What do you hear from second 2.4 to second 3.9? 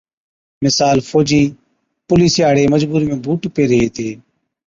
هاڙي مجبُورِي ۾ بُوٽ پيهري